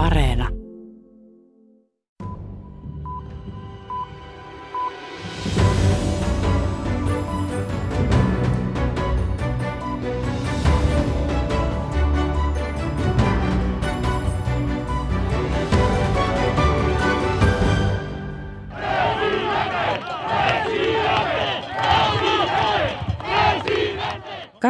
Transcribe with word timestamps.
Areena. 0.00 0.59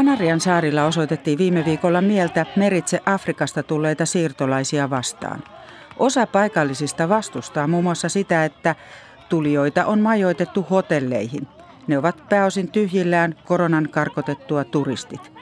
Kanarian 0.01 0.41
saarilla 0.41 0.85
osoitettiin 0.85 1.39
viime 1.39 1.65
viikolla 1.65 2.01
mieltä 2.01 2.47
meritse 2.57 3.01
Afrikasta 3.07 3.63
tulleita 3.63 4.07
siirtolaisia 4.07 4.91
vastaan. 4.91 5.43
Osa 5.99 6.27
paikallisista 6.27 7.09
vastustaa 7.09 7.67
muun 7.67 7.85
muassa 7.85 8.09
sitä, 8.09 8.45
että 8.45 8.75
tulijoita 9.29 9.87
on 9.87 10.01
majoitettu 10.01 10.67
hotelleihin. 10.71 11.49
Ne 11.87 11.99
ovat 11.99 12.29
pääosin 12.29 12.71
tyhjillään 12.71 13.35
koronan 13.45 13.89
karkotettua 13.91 14.65
turistit. 14.65 15.33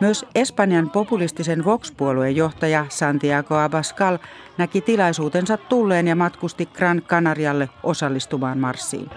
Myös 0.00 0.24
Espanjan 0.34 0.90
populistisen 0.90 1.64
Vox-puolueen 1.64 2.36
johtaja 2.36 2.86
Santiago 2.88 3.56
Abascal 3.56 4.18
näki 4.58 4.80
tilaisuutensa 4.80 5.56
tulleen 5.56 6.08
ja 6.08 6.16
matkusti 6.16 6.66
Gran 6.66 7.02
Canarialle 7.02 7.68
osallistumaan 7.82 8.58
marssiin. 8.58 9.10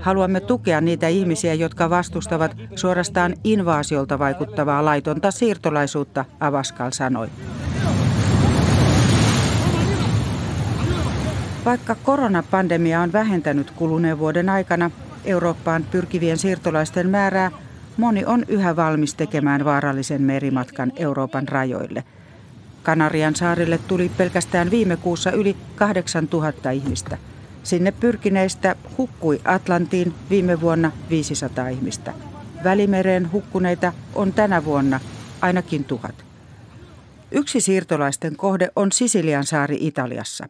Haluamme 0.00 0.40
tukea 0.40 0.80
niitä 0.80 1.08
ihmisiä, 1.08 1.54
jotka 1.54 1.90
vastustavat 1.90 2.56
suorastaan 2.74 3.34
invaasiolta 3.44 4.18
vaikuttavaa 4.18 4.84
laitonta 4.84 5.30
siirtolaisuutta, 5.30 6.24
Abascal 6.40 6.90
sanoi. 6.90 7.28
Vaikka 11.64 11.96
koronapandemia 12.02 13.00
on 13.00 13.12
vähentänyt 13.12 13.70
kuluneen 13.70 14.18
vuoden 14.18 14.48
aikana, 14.48 14.90
Eurooppaan 15.24 15.84
pyrkivien 15.90 16.38
siirtolaisten 16.38 17.08
määrää, 17.08 17.50
moni 17.96 18.24
on 18.24 18.44
yhä 18.48 18.76
valmis 18.76 19.14
tekemään 19.14 19.64
vaarallisen 19.64 20.22
merimatkan 20.22 20.92
Euroopan 20.96 21.48
rajoille. 21.48 22.04
Kanarian 22.82 23.36
saarille 23.36 23.78
tuli 23.88 24.10
pelkästään 24.16 24.70
viime 24.70 24.96
kuussa 24.96 25.30
yli 25.30 25.56
8000 25.76 26.70
ihmistä. 26.70 27.18
Sinne 27.62 27.92
pyrkineistä 27.92 28.76
hukkui 28.98 29.40
Atlantiin 29.44 30.14
viime 30.30 30.60
vuonna 30.60 30.92
500 31.10 31.68
ihmistä. 31.68 32.14
Välimereen 32.64 33.32
hukkuneita 33.32 33.92
on 34.14 34.32
tänä 34.32 34.64
vuonna 34.64 35.00
ainakin 35.40 35.84
tuhat. 35.84 36.24
Yksi 37.30 37.60
siirtolaisten 37.60 38.36
kohde 38.36 38.68
on 38.76 38.92
Sisilian 38.92 39.44
saari 39.44 39.76
Italiassa. 39.80 40.48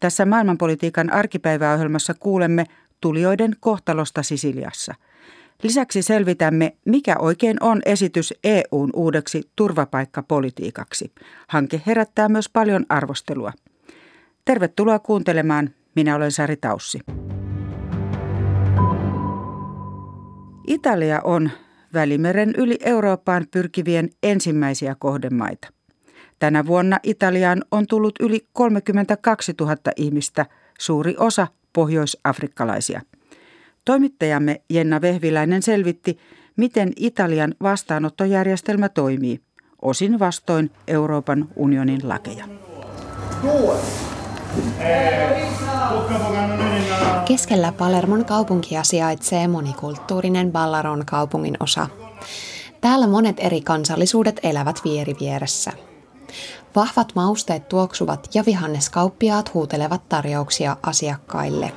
Tässä 0.00 0.26
maailmanpolitiikan 0.26 1.12
arkipäiväohjelmassa 1.12 2.14
kuulemme 2.14 2.64
tulijoiden 3.00 3.56
kohtalosta 3.60 4.22
Sisiliassa. 4.22 4.94
Lisäksi 5.62 6.02
selvitämme, 6.02 6.76
mikä 6.84 7.16
oikein 7.18 7.56
on 7.62 7.82
esitys 7.84 8.34
EUn 8.44 8.90
uudeksi 8.94 9.50
turvapaikkapolitiikaksi. 9.56 11.12
Hanke 11.48 11.82
herättää 11.86 12.28
myös 12.28 12.48
paljon 12.48 12.86
arvostelua. 12.88 13.52
Tervetuloa 14.44 14.98
kuuntelemaan. 14.98 15.70
Minä 15.94 16.16
olen 16.16 16.32
Sari 16.32 16.56
Taussi. 16.56 17.00
Italia 20.66 21.20
on 21.24 21.50
Välimeren 21.94 22.54
yli 22.56 22.78
Eurooppaan 22.84 23.46
pyrkivien 23.50 24.10
ensimmäisiä 24.22 24.96
kohdemaita. 24.98 25.68
Tänä 26.38 26.66
vuonna 26.66 26.98
Italiaan 27.02 27.64
on 27.70 27.86
tullut 27.86 28.14
yli 28.20 28.46
32 28.52 29.54
000 29.60 29.76
ihmistä, 29.96 30.46
suuri 30.78 31.14
osa 31.18 31.46
pohjoisafrikkalaisia. 31.72 33.00
Toimittajamme 33.84 34.60
Jenna 34.70 35.00
Vehviläinen 35.00 35.62
selvitti, 35.62 36.18
miten 36.56 36.92
Italian 36.96 37.54
vastaanottojärjestelmä 37.62 38.88
toimii, 38.88 39.40
osin 39.82 40.18
vastoin 40.18 40.70
Euroopan 40.88 41.48
unionin 41.56 42.08
lakeja. 42.08 42.48
Keskellä 47.24 47.72
Palermon 47.72 48.24
kaupunkia 48.24 48.82
sijaitsee 48.82 49.48
monikulttuurinen 49.48 50.52
Ballaron 50.52 51.06
kaupungin 51.06 51.56
osa. 51.60 51.86
Täällä 52.80 53.06
monet 53.06 53.36
eri 53.38 53.60
kansallisuudet 53.60 54.40
elävät 54.42 54.80
vieri 54.84 55.16
vieressä. 55.20 55.72
Vahvat 56.76 57.12
mausteet 57.14 57.68
tuoksuvat 57.68 58.28
ja 58.34 58.44
vihanneskauppiaat 58.46 59.54
huutelevat 59.54 60.08
tarjouksia 60.08 60.76
asiakkaille. 60.82 61.72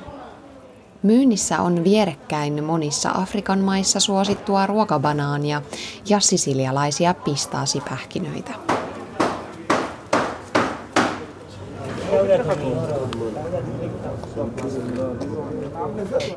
Myynnissä 1.03 1.61
on 1.61 1.83
vierekkäin 1.83 2.63
monissa 2.63 3.11
Afrikan 3.13 3.59
maissa 3.59 3.99
suosittua 3.99 4.65
ruokabanaania 4.65 5.61
ja 6.09 6.19
sisilialaisia 6.19 7.13
pistaasipähkinöitä. 7.13 8.74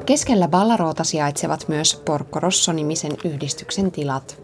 Keskellä 0.07 0.49
Ballaroota 0.49 1.05
sijaitsevat 1.05 1.69
myös 1.69 2.03
Porco 2.05 2.41
Rosso-nimisen 2.41 3.13
yhdistyksen 3.25 3.91
tilat. 3.91 4.43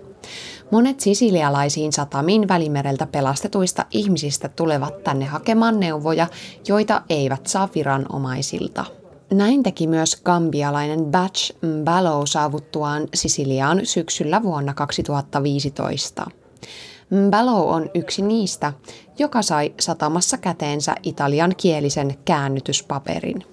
Monet 0.71 1.01
sisilialaisiin 1.01 1.93
satamiin 1.93 2.49
välimereltä 2.49 3.07
pelastetuista 3.07 3.87
ihmisistä 3.91 4.49
tulevat 4.49 5.05
tänne 5.05 5.25
hakemaan 5.25 5.81
neuvoja, 5.81 6.27
joita 6.69 7.03
eivät 7.09 7.47
saa 7.47 7.69
viranomaisilta. 7.75 8.85
Näin 9.33 9.63
teki 9.63 9.87
myös 9.87 10.23
gambialainen 10.23 11.05
Batch 11.05 11.57
Mbalo 11.63 12.27
saavuttuaan 12.27 13.09
Sisiliaan 13.15 13.81
syksyllä 13.85 14.43
vuonna 14.43 14.75
2015. 14.75 16.27
Mbalo 17.11 17.69
on 17.69 17.91
yksi 17.95 18.23
niistä, 18.23 18.73
joka 19.19 19.43
sai 19.43 19.75
satamassa 19.81 20.39
käteensä 20.39 20.95
italian 21.03 21.53
kielisen 21.57 22.15
käännytyspaperin. 22.25 23.45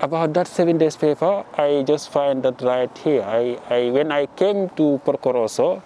About 0.00 0.32
that 0.32 0.46
seven 0.46 0.80
days 0.80 0.96
paper, 0.96 1.44
I 1.58 1.92
just 1.92 2.12
find 2.12 2.42
that 2.42 2.62
right 2.62 3.04
here. 3.06 3.40
I, 3.42 3.52
I, 3.52 3.90
when 3.90 4.12
I 4.22 4.26
came 4.26 4.68
to 4.76 4.98
Porco 5.04 5.32
Rosso, 5.32 5.82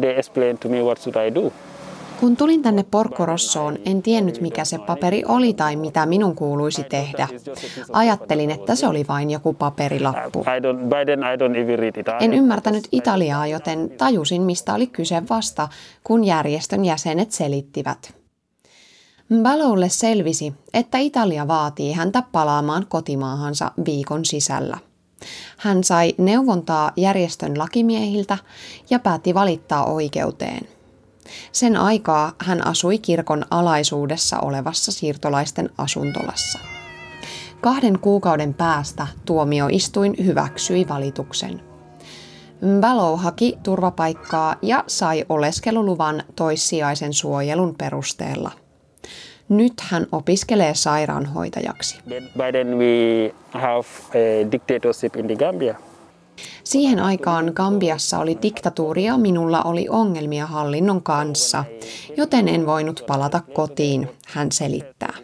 they 0.00 0.18
explained 0.18 0.58
to 0.58 0.68
me 0.68 0.82
what 0.82 0.98
should 0.98 1.16
I 1.16 1.34
do. 1.34 1.52
Kun 2.20 2.36
tulin 2.36 2.62
tänne 2.62 2.84
Porkorossoon, 2.90 3.78
en 3.84 4.02
tiennyt 4.02 4.40
mikä 4.40 4.64
se 4.64 4.78
paperi 4.78 5.22
oli 5.28 5.54
tai 5.54 5.76
mitä 5.76 6.06
minun 6.06 6.34
kuuluisi 6.34 6.84
tehdä. 6.84 7.28
Ajattelin, 7.92 8.50
että 8.50 8.74
se 8.74 8.86
oli 8.86 9.04
vain 9.08 9.30
joku 9.30 9.52
paperilappu. 9.52 10.44
En 12.20 12.34
ymmärtänyt 12.34 12.88
italiaa, 12.92 13.46
joten 13.46 13.90
tajusin, 13.98 14.42
mistä 14.42 14.74
oli 14.74 14.86
kyse 14.86 15.22
vasta, 15.30 15.68
kun 16.04 16.24
järjestön 16.24 16.84
jäsenet 16.84 17.32
selittivät. 17.32 18.14
Mbaloulle 19.28 19.88
selvisi, 19.88 20.54
että 20.74 20.98
Italia 20.98 21.48
vaatii 21.48 21.92
häntä 21.92 22.22
palaamaan 22.32 22.86
kotimaahansa 22.88 23.72
viikon 23.84 24.24
sisällä. 24.24 24.78
Hän 25.56 25.84
sai 25.84 26.14
neuvontaa 26.18 26.92
järjestön 26.96 27.58
lakimiehiltä 27.58 28.38
ja 28.90 28.98
päätti 28.98 29.34
valittaa 29.34 29.84
oikeuteen. 29.84 30.79
Sen 31.52 31.76
aikaa 31.76 32.32
hän 32.38 32.66
asui 32.66 32.98
kirkon 32.98 33.44
alaisuudessa 33.50 34.38
olevassa 34.40 34.92
siirtolaisten 34.92 35.70
asuntolassa. 35.78 36.58
Kahden 37.60 37.98
kuukauden 37.98 38.54
päästä 38.54 39.06
tuomioistuin 39.24 40.14
hyväksyi 40.24 40.88
valituksen. 40.88 41.60
Mbalo 42.62 43.16
haki 43.16 43.58
turvapaikkaa 43.62 44.54
ja 44.62 44.84
sai 44.86 45.24
oleskeluluvan 45.28 46.22
toissijaisen 46.36 47.12
suojelun 47.12 47.74
perusteella. 47.78 48.50
Nyt 49.48 49.72
hän 49.80 50.06
opiskelee 50.12 50.74
sairaanhoitajaksi. 50.74 51.98
Then 52.52 52.78
we 52.78 53.34
have 53.52 53.86
a 54.14 54.52
dictatorship 54.52 55.16
in 55.16 55.26
the 55.26 55.36
Gambia. 55.36 55.74
Siihen 56.64 56.98
aikaan 56.98 57.52
Gambiassa 57.54 58.18
oli 58.18 58.38
diktatuuri 58.42 59.04
ja 59.04 59.18
minulla 59.18 59.62
oli 59.62 59.86
ongelmia 59.88 60.46
hallinnon 60.46 61.02
kanssa, 61.02 61.64
joten 62.16 62.48
en 62.48 62.66
voinut 62.66 63.04
palata 63.06 63.40
kotiin, 63.54 64.08
hän 64.26 64.52
selittää. 64.52 65.14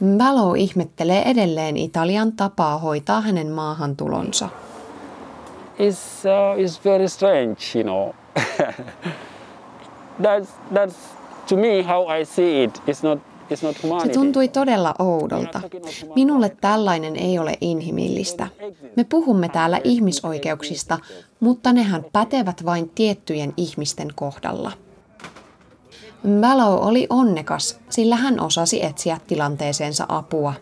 Mbalo 0.00 0.54
ihmettelee 0.54 1.22
edelleen 1.30 1.76
Italian 1.76 2.32
tapaa 2.32 2.78
hoitaa 2.78 3.20
hänen 3.20 3.50
maahantulonsa. 3.50 4.48
It's, 5.78 6.24
uh, 6.24 6.56
it's 6.58 6.84
very 6.84 7.08
strange, 7.08 7.56
you 7.74 7.82
know. 7.82 8.14
that's, 10.22 10.48
that's 10.74 10.96
to 11.48 11.56
me 11.56 11.82
how 11.82 12.20
I 12.20 12.24
see 12.24 12.64
it. 12.64 12.82
It's 12.86 13.02
not 13.02 13.18
Se 14.02 14.08
tuntui 14.12 14.48
todella 14.48 14.94
oudolta. 14.98 15.60
Minulle 16.14 16.56
tällainen 16.60 17.16
ei 17.16 17.38
ole 17.38 17.58
inhimillistä. 17.60 18.48
Me 18.96 19.04
puhumme 19.04 19.48
täällä 19.48 19.80
ihmisoikeuksista, 19.84 20.98
mutta 21.40 21.72
nehän 21.72 22.04
pätevät 22.12 22.64
vain 22.64 22.88
tiettyjen 22.88 23.52
ihmisten 23.56 24.08
kohdalla. 24.14 24.72
Mbalo 26.24 26.80
oli 26.80 27.06
onnekas, 27.10 27.80
sillä 27.90 28.16
hän 28.16 28.40
osasi 28.40 28.84
etsiä 28.84 29.18
tilanteeseensa 29.26 30.06
apua. 30.08 30.54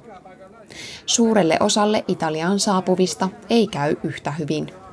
Suurelle 1.06 1.56
osalle 1.60 2.04
Italiaan 2.08 2.60
saapuvista 2.60 3.28
ei 3.50 3.66
käy 3.66 3.96
yhtä 4.04 4.30
hyvin. 4.30 4.83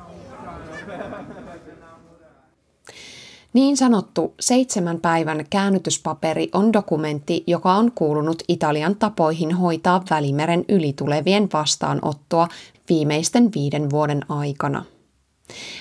Niin 3.52 3.76
sanottu 3.76 4.34
seitsemän 4.40 5.00
päivän 5.00 5.44
käännytyspaperi 5.50 6.48
on 6.54 6.72
dokumentti, 6.72 7.44
joka 7.46 7.74
on 7.74 7.92
kuulunut 7.94 8.42
Italian 8.48 8.96
tapoihin 8.96 9.52
hoitaa 9.52 10.04
Välimeren 10.10 10.64
ylitulevien 10.68 11.48
vastaanottoa 11.52 12.48
viimeisten 12.88 13.50
viiden 13.54 13.90
vuoden 13.90 14.30
aikana. 14.30 14.84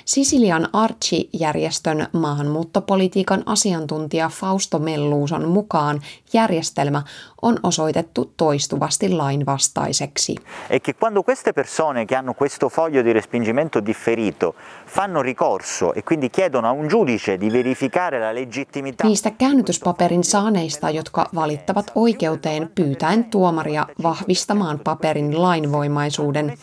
Sisilian 0.05 0.67
Archi-järjestön 0.73 2.07
maahanmuuttopolitiikan 2.13 3.43
asiantuntija 3.45 4.29
Fausto 4.29 4.79
Melluuson 4.79 5.47
mukaan 5.47 6.01
järjestelmä 6.33 7.03
on 7.41 7.59
osoitettu 7.63 8.33
toistuvasti 8.37 9.09
lainvastaiseksi. 9.09 10.35
E 10.69 10.79
che 10.79 10.93
quando 10.93 11.23
queste 11.23 11.53
persone 11.53 12.05
che 12.05 12.15
hanno 12.15 12.33
questo 12.33 12.69
foglio 12.69 13.03
di 13.03 13.13
respingimento 13.13 13.85
differito 13.85 14.55
fanno 14.85 15.21
ricorso 15.21 15.93
e 15.93 16.03
quindi 16.03 16.29
chiedono 16.29 16.67
a 16.67 16.71
un 16.71 16.87
giudice 16.87 17.39
di 17.39 17.51
verificare 17.51 18.19
la 18.19 18.33
legittimità... 18.33 19.07
Niistä 19.07 19.31
käännytyspaperin 19.31 20.23
saaneista, 20.23 20.89
jotka 20.89 21.29
valittavat 21.35 21.91
oikeuteen 21.95 22.71
pyytäen 22.75 23.23
tuomaria 23.23 23.87
vahvistamaan 24.03 24.79
paperin 24.79 25.41
lainvoimaisuuden, 25.41 26.53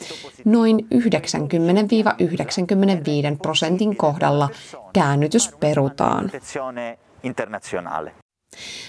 noin 0.45 0.87
90-95 0.95 0.99
prosentin 3.43 3.97
kohdalla 3.97 4.49
käännytys 4.93 5.51
perutaan. 5.61 6.31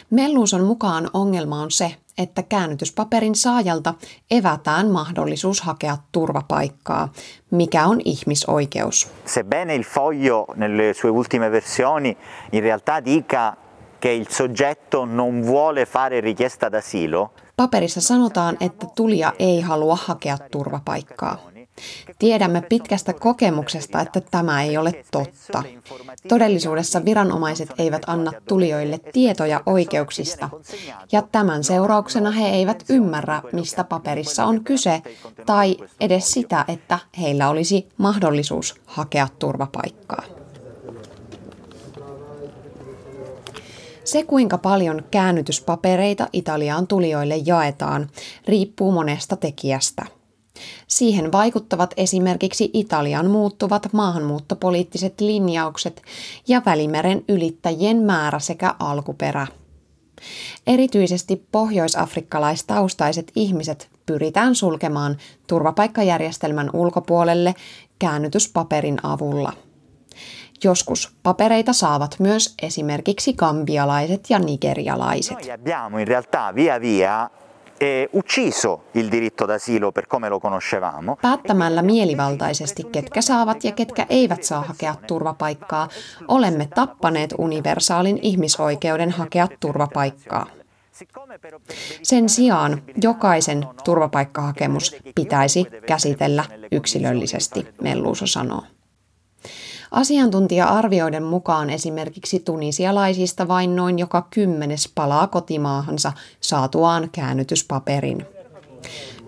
Melluuson 0.10 0.64
mukaan 0.64 1.10
ongelma 1.14 1.62
on 1.62 1.72
se, 1.72 1.96
että 2.18 2.44
käännytyspaperin 2.44 3.36
saajalta 3.36 3.94
evätään 4.32 4.88
mahdollisuus 4.88 5.62
hakea 5.62 5.98
turvapaikkaa, 6.12 7.14
mikä 7.52 7.86
on 7.86 8.02
ihmisoikeus. 8.06 9.12
Sebbene 9.26 9.76
il 9.76 9.84
foglio 9.84 10.46
nelle 10.56 10.94
sue 10.94 11.12
ultime 11.12 11.52
versioni 11.52 12.18
in 12.52 12.64
realtà 12.64 13.06
dica 13.06 13.56
che 14.02 14.14
il 14.14 14.26
soggetto 14.30 15.06
non 15.06 15.46
vuole 15.46 15.86
fare 15.86 16.22
richiesta 16.22 16.70
d'asilo, 16.70 17.30
Paperissa 17.60 18.02
sanotaan, 18.02 18.58
että 18.60 18.88
tulija 18.96 19.34
ei 19.40 19.62
halua 19.62 19.98
hakea 20.06 20.38
turvapaikkaa. 20.52 21.38
Tiedämme 22.20 22.62
pitkästä 22.62 23.14
kokemuksesta, 23.14 24.02
että 24.02 24.22
tämä 24.22 24.64
ei 24.64 24.78
ole 24.78 25.04
totta. 25.12 25.64
Todellisuudessa 26.28 27.06
viranomaiset 27.06 27.70
eivät 27.78 28.02
anna 28.08 28.31
tulijoille 28.48 29.00
tietoja 29.14 29.64
oikeuksista, 29.66 30.50
ja 31.12 31.22
tämän 31.22 31.64
seurauksena 31.64 32.31
he 32.31 32.50
eivät 32.50 32.84
ymmärrä, 32.90 33.42
mistä 33.52 33.84
paperissa 33.84 34.46
on 34.46 34.64
kyse, 34.64 35.02
tai 35.46 35.78
edes 36.00 36.31
sitä, 36.31 36.66
että 36.68 37.00
heillä 37.20 37.50
olisi 37.50 37.90
mahdollisuus 37.98 38.76
hakea 38.86 39.28
turvapaikkaa. 39.40 40.24
Se, 44.04 44.24
kuinka 44.24 44.58
paljon 44.58 45.04
käännytyspapereita 45.12 46.28
Italiaan 46.34 46.88
tulijoille 46.88 47.38
jaetaan, 47.46 48.10
riippuu 48.48 48.92
monesta 48.92 49.36
tekijästä– 49.36 50.06
Siihen 50.88 51.32
vaikuttavat 51.32 51.94
esimerkiksi 51.98 52.70
Italian 52.74 53.30
muuttuvat 53.30 53.94
maahanmuuttopoliittiset 53.94 55.22
linjaukset 55.22 56.02
ja 56.48 56.62
Välimeren 56.66 57.24
ylittäjien 57.28 57.98
määrä 57.98 58.40
sekä 58.40 58.76
alkuperä. 58.80 59.48
Erityisesti 60.68 61.48
pohjoisafrikkalaistaustaiset 61.52 63.32
ihmiset 63.36 63.90
pyritään 64.06 64.56
sulkemaan 64.56 65.18
turvapaikkajärjestelmän 65.48 66.70
ulkopuolelle 66.74 67.56
käännytyspaperin 68.00 68.98
avulla. 69.04 69.54
Joskus 70.64 71.16
papereita 71.24 71.74
saavat 71.74 72.16
myös 72.20 72.56
esimerkiksi 72.62 73.34
gambialaiset 73.34 74.30
ja 74.30 74.40
nigerialaiset. 74.40 75.38
Noi 75.38 75.52
abbiamo 75.52 75.98
in 75.98 76.08
realtà 76.08 76.56
via 76.56 76.82
via 76.82 77.30
ucciso 78.14 78.84
il 78.94 79.12
diritto 79.12 79.46
d'asilo 79.46 79.92
per 79.92 80.08
come 80.08 80.30
lo 80.30 80.40
conoscevamo. 80.40 81.18
Päättämällä 81.22 81.81
mielivaltaisesti, 81.81 82.84
ketkä 82.84 83.22
saavat 83.22 83.64
ja 83.64 83.72
ketkä 83.72 84.06
eivät 84.10 84.44
saa 84.44 84.62
hakea 84.62 84.96
turvapaikkaa, 85.08 85.90
olemme 86.28 86.68
tappaneet 86.76 87.34
universaalin 87.38 88.20
ihmisoikeuden 88.22 89.12
hakea 89.12 89.48
turvapaikkaa. 89.60 90.46
Sen 92.04 92.30
sijaan 92.30 92.81
jokaisen 93.02 93.68
turvapaikkahakemus 93.84 94.96
pitäisi 95.16 95.66
käsitellä 95.88 96.46
yksilöllisesti, 96.72 97.68
Melluuso 97.81 98.28
sanoo. 98.28 98.64
Asiantuntija-arvioiden 99.92 101.24
mukaan 101.24 101.70
esimerkiksi 101.70 102.40
tunisialaisista 102.40 103.48
vain 103.48 103.76
noin 103.76 104.00
joka 104.00 104.28
kymmenes 104.30 104.92
palaa 104.96 105.28
kotimaahansa 105.28 106.12
saatuaan 106.42 107.10
käännytyspaperin. 107.12 108.26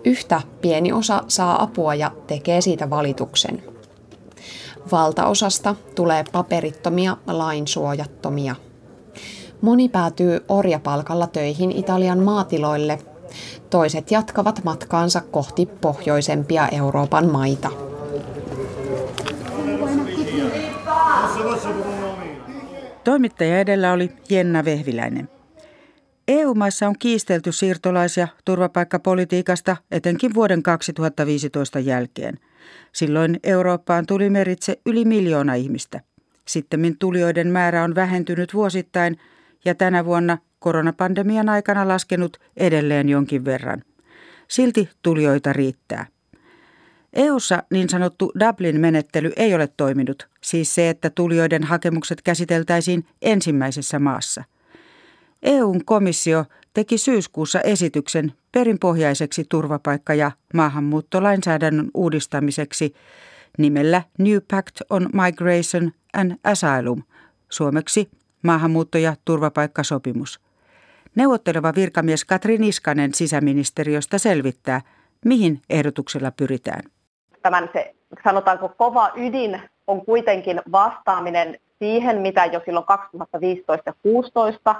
Yhtä 0.04 0.42
pieni 0.60 0.92
osa 0.92 1.24
saa 1.28 1.62
apua 1.62 1.94
ja 1.94 2.10
tekee 2.26 2.60
siitä 2.60 2.90
valituksen. 2.90 3.62
Valtaosasta 4.92 5.74
tulee 5.94 6.24
paperittomia 6.32 7.16
lainsuojattomia. 7.26 8.54
Moni 9.60 9.88
päätyy 9.88 10.44
orjapalkalla 10.48 11.26
töihin 11.26 11.72
Italian 11.72 12.18
maatiloille. 12.18 12.98
Toiset 13.70 14.10
jatkavat 14.10 14.64
matkaansa 14.64 15.20
kohti 15.20 15.66
pohjoisempia 15.66 16.68
Euroopan 16.68 17.30
maita. 17.30 17.91
Toimittaja 23.04 23.60
edellä 23.60 23.92
oli 23.92 24.10
Jenna 24.30 24.64
Vehviläinen. 24.64 25.28
EU-maissa 26.28 26.88
on 26.88 26.94
kiistelty 26.98 27.52
siirtolais- 27.52 28.16
ja 28.16 28.28
turvapaikkapolitiikasta 28.44 29.76
etenkin 29.90 30.34
vuoden 30.34 30.62
2015 30.62 31.78
jälkeen. 31.78 32.38
Silloin 32.92 33.40
Eurooppaan 33.44 34.06
tuli 34.06 34.30
meritse 34.30 34.80
yli 34.86 35.04
miljoona 35.04 35.54
ihmistä. 35.54 36.00
Sittemmin 36.48 36.98
tulijoiden 36.98 37.48
määrä 37.48 37.84
on 37.84 37.94
vähentynyt 37.94 38.54
vuosittain 38.54 39.18
ja 39.64 39.74
tänä 39.74 40.04
vuonna 40.04 40.38
koronapandemian 40.58 41.48
aikana 41.48 41.88
laskenut 41.88 42.36
edelleen 42.56 43.08
jonkin 43.08 43.44
verran. 43.44 43.82
Silti 44.48 44.88
tulijoita 45.02 45.52
riittää. 45.52 46.06
EUssa 47.12 47.62
niin 47.70 47.88
sanottu 47.88 48.32
Dublin-menettely 48.40 49.32
ei 49.36 49.54
ole 49.54 49.68
toiminut, 49.76 50.28
siis 50.40 50.74
se, 50.74 50.88
että 50.88 51.10
tulijoiden 51.10 51.64
hakemukset 51.64 52.22
käsiteltäisiin 52.22 53.06
ensimmäisessä 53.22 53.98
maassa. 53.98 54.44
EUn 55.42 55.84
komissio 55.84 56.44
teki 56.74 56.98
syyskuussa 56.98 57.60
esityksen 57.60 58.32
perinpohjaiseksi 58.52 59.44
turvapaikka- 59.48 60.14
ja 60.14 60.30
maahanmuuttolainsäädännön 60.54 61.90
uudistamiseksi 61.94 62.94
nimellä 63.58 64.02
New 64.18 64.38
Pact 64.50 64.80
on 64.90 65.08
Migration 65.12 65.92
and 66.12 66.32
Asylum, 66.44 67.02
suomeksi 67.48 68.10
maahanmuutto- 68.42 68.98
ja 68.98 69.16
turvapaikkasopimus. 69.24 70.40
Neuvotteleva 71.14 71.74
virkamies 71.74 72.24
Katri 72.24 72.58
Niskanen 72.58 73.14
sisäministeriöstä 73.14 74.18
selvittää, 74.18 74.80
mihin 75.24 75.60
ehdotuksella 75.70 76.30
pyritään 76.30 76.82
tämän 77.42 77.70
se, 77.72 77.94
sanotaanko 78.24 78.68
kova 78.68 79.10
ydin 79.16 79.62
on 79.86 80.04
kuitenkin 80.04 80.62
vastaaminen 80.72 81.58
siihen, 81.78 82.18
mitä 82.20 82.44
jo 82.44 82.60
silloin 82.64 82.86
2015 82.86 83.72
ja 83.72 83.92
2016, 83.92 84.74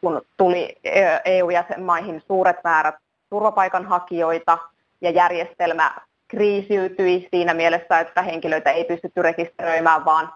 kun 0.00 0.22
tuli 0.36 0.76
EU-jäsenmaihin 1.24 2.22
suuret 2.26 2.56
määrät 2.64 2.94
turvapaikanhakijoita 3.30 4.58
ja 5.00 5.10
järjestelmä 5.10 5.94
kriisiytyi 6.28 7.28
siinä 7.30 7.54
mielessä, 7.54 8.00
että 8.00 8.22
henkilöitä 8.22 8.70
ei 8.70 8.84
pystytty 8.84 9.22
rekisteröimään, 9.22 10.04
vaan 10.04 10.32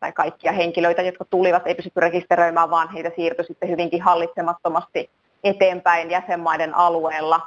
tai 0.00 0.12
kaikkia 0.12 0.52
henkilöitä, 0.52 1.02
jotka 1.02 1.24
tulivat, 1.24 1.66
ei 1.66 1.74
pystytty 1.74 2.00
rekisteröimään, 2.00 2.70
vaan 2.70 2.92
heitä 2.92 3.10
siirtyi 3.16 3.44
sitten 3.44 3.68
hyvinkin 3.68 4.02
hallitsemattomasti 4.02 5.10
eteenpäin 5.44 6.10
jäsenmaiden 6.10 6.74
alueella. 6.74 7.40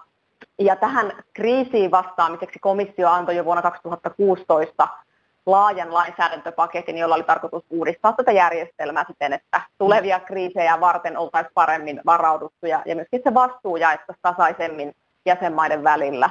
Ja 0.60 0.76
tähän 0.76 1.12
kriisiin 1.34 1.92
vastaamiseksi 1.92 2.60
komissio 2.60 3.10
antoi 3.10 3.36
jo 3.36 3.46
vuonna 3.46 3.62
2016 3.62 4.88
laajan 5.46 5.94
lainsäädäntöpaketin, 5.94 6.98
jolla 6.98 7.16
oli 7.16 7.24
tarkoitus 7.24 7.64
uudistaa 7.70 8.14
tätä 8.14 8.32
järjestelmää 8.32 9.06
siten, 9.08 9.34
että 9.34 9.62
tulevia 9.78 10.20
kriisejä 10.20 10.80
varten 10.80 11.18
oltaisiin 11.18 11.54
paremmin 11.54 12.02
varauduttu 12.06 12.66
ja, 12.66 12.84
myöskin 12.96 13.22
se 13.24 13.34
vastuu 13.34 13.78
jaettaisiin 13.78 14.22
tasaisemmin 14.22 14.96
jäsenmaiden 15.26 15.84
välillä. 15.84 16.30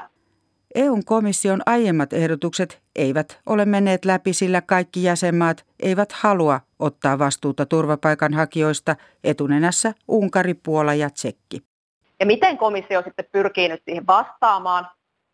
EUn 0.74 1.04
komission 1.04 1.62
aiemmat 1.66 2.12
ehdotukset 2.12 2.82
eivät 2.96 3.40
ole 3.46 3.64
menneet 3.64 4.04
läpi, 4.04 4.32
sillä 4.32 4.60
kaikki 4.60 5.02
jäsenmaat 5.02 5.64
eivät 5.80 6.12
halua 6.12 6.60
ottaa 6.78 7.18
vastuuta 7.18 7.66
turvapaikanhakijoista 7.66 8.96
etunenässä 9.24 9.92
Unkari, 10.08 10.54
Puola 10.54 10.94
ja 10.94 11.10
Tsekki. 11.10 11.75
Ja 12.20 12.26
miten 12.26 12.58
komissio 12.58 13.02
sitten 13.02 13.24
pyrkii 13.32 13.68
nyt 13.68 13.82
siihen 13.84 14.06
vastaamaan, 14.06 14.88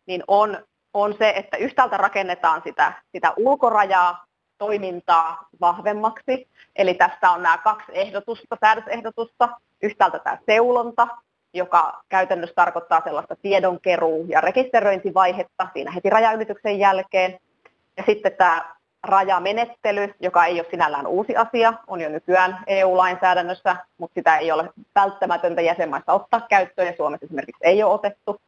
niin 0.05 0.23
on, 0.27 0.65
on 0.93 1.15
se, 1.17 1.33
että 1.35 1.57
yhtäältä 1.57 1.97
rakennetaan 1.97 2.61
sitä, 2.65 2.93
sitä 3.11 3.33
ulkorajaa, 3.37 4.25
toimintaa 4.57 5.47
vahvemmaksi. 5.61 6.47
Eli 6.75 6.93
tässä 6.93 7.31
on 7.31 7.43
nämä 7.43 7.57
kaksi 7.57 7.91
ehdotusta, 7.93 8.57
säädösehdotusta. 8.61 9.49
Yhtäältä 9.83 10.19
tämä 10.19 10.37
seulonta, 10.45 11.07
joka 11.53 12.03
käytännössä 12.09 12.55
tarkoittaa 12.55 13.01
sellaista 13.03 13.35
tiedonkeruu- 13.35 14.25
ja 14.29 14.41
rekisteröintivaihetta 14.41 15.67
siinä 15.73 15.91
heti 15.91 16.09
rajaylityksen 16.09 16.79
jälkeen. 16.79 17.39
Ja 17.97 18.03
sitten 18.05 18.31
tämä 18.37 18.75
rajamenettely, 19.03 20.13
joka 20.19 20.45
ei 20.45 20.59
ole 20.59 20.67
sinällään 20.71 21.07
uusi 21.07 21.35
asia, 21.35 21.73
on 21.87 22.01
jo 22.01 22.09
nykyään 22.09 22.63
EU-lainsäädännössä, 22.67 23.75
mutta 23.97 24.13
sitä 24.13 24.37
ei 24.37 24.51
ole 24.51 24.69
välttämätöntä 24.95 25.61
jäsenmaissa 25.61 26.13
ottaa 26.13 26.41
käyttöön 26.49 26.87
ja 26.87 26.93
Suomessa 26.97 27.25
esimerkiksi 27.25 27.63
ei 27.63 27.83
ole 27.83 27.93
otettu, 27.93 28.41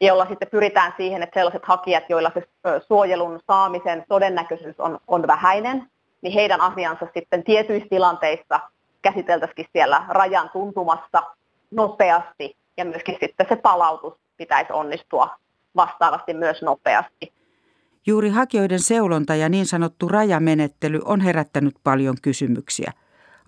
jolla 0.00 0.26
sitten 0.26 0.48
pyritään 0.48 0.94
siihen, 0.96 1.22
että 1.22 1.40
sellaiset 1.40 1.64
hakijat, 1.64 2.04
joilla 2.08 2.30
se 2.34 2.42
suojelun 2.86 3.40
saamisen 3.46 4.04
todennäköisyys 4.08 4.80
on, 4.80 4.98
on 5.08 5.26
vähäinen, 5.26 5.90
niin 6.22 6.32
heidän 6.34 6.60
asiansa 6.60 7.06
sitten 7.14 7.44
tietyissä 7.44 7.88
tilanteissa 7.88 8.60
käsiteltäisiin 9.02 9.68
siellä 9.72 10.02
rajan 10.08 10.50
tuntumassa 10.50 11.22
nopeasti 11.70 12.56
ja 12.76 12.84
myöskin 12.84 13.16
sitten 13.20 13.46
se 13.48 13.56
palautus 13.56 14.14
pitäisi 14.36 14.72
onnistua 14.72 15.36
vastaavasti 15.76 16.34
myös 16.34 16.62
nopeasti. 16.62 17.35
Juuri 18.06 18.30
hakijoiden 18.30 18.80
seulonta 18.80 19.34
ja 19.34 19.48
niin 19.48 19.66
sanottu 19.66 20.08
rajamenettely 20.08 21.00
on 21.04 21.20
herättänyt 21.20 21.74
paljon 21.84 22.16
kysymyksiä. 22.22 22.92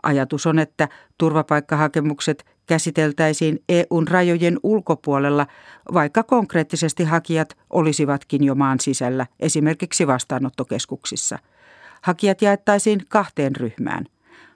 Ajatus 0.03 0.47
on, 0.47 0.59
että 0.59 0.89
turvapaikkahakemukset 1.19 2.47
käsiteltäisiin 2.67 3.63
EUn 3.69 4.09
rajojen 4.09 4.59
ulkopuolella, 4.63 5.47
vaikka 5.93 6.23
konkreettisesti 6.23 7.05
hakijat 7.05 7.57
olisivatkin 7.71 8.45
jo 8.45 8.55
maan 8.55 8.81
sisällä, 8.81 9.27
esimerkiksi 9.41 10.07
vastaanottokeskuksissa. 10.07 11.39
Hakijat 12.03 12.43
jaettaisiin 12.43 13.03
kahteen 13.09 13.57
ryhmään. 13.57 14.05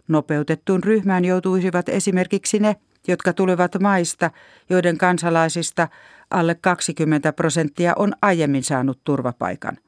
Nopeutettuun 0.08 0.84
ryhmään 0.84 1.24
joutuisivat 1.24 1.88
esimerkiksi 1.88 2.58
ne, 2.58 2.76
jotka 3.08 3.32
tulevat 3.32 3.80
maista, 3.80 4.30
joiden 4.70 4.98
kansalaisista 4.98 5.88
alle 6.30 6.54
20 6.54 7.32
prosenttia 7.32 7.92
on 7.96 8.12
aiemmin 8.22 8.64
saanut 8.64 9.00
turvapaikan. 9.04 9.78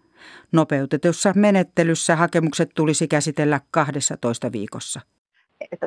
Nopeutetussa 0.53 1.33
menettelyssä 1.37 2.17
hakemukset 2.17 2.71
tulisi 2.75 3.09
käsitellä 3.09 3.61
12 3.71 4.53
viikossa. 4.53 5.01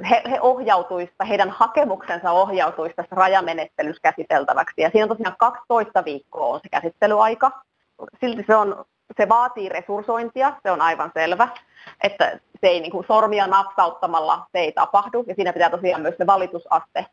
He, 0.10 0.22
he 0.30 0.42
ohjautuista, 0.42 1.26
heidän 1.26 1.50
hakemuksensa 1.50 2.32
ohjautuisi 2.32 2.96
tässä 2.96 3.16
rajamenettelyssä 3.16 4.02
käsiteltäväksi. 4.02 4.82
Ja 4.82 4.90
siinä 4.90 5.04
on 5.04 5.10
tosiaan 5.10 5.36
12 5.40 6.06
viikkoa 6.06 6.48
on 6.48 6.60
se 6.64 6.70
käsittelyaika. 6.70 7.52
Silti 8.20 8.44
se, 8.48 8.56
on, 8.56 8.86
se 9.18 9.30
vaatii 9.30 9.70
resurssointia, 9.70 10.54
se 10.64 10.72
on 10.72 10.82
aivan 10.82 11.12
selvä. 11.14 11.48
Että 12.04 12.40
se 12.62 12.68
ei 12.68 12.80
niin 12.80 12.92
kuin 12.92 13.08
sormia 13.08 13.48
napsauttamalla 13.48 14.48
se 14.52 14.60
ei 14.60 14.72
tapahdu. 14.72 15.24
Ja 15.28 15.36
siinä 15.36 15.54
pitää 15.54 15.70
tosiaan 15.70 16.02
myös 16.02 16.16
se 16.18 16.28
valitusaste 16.28 17.06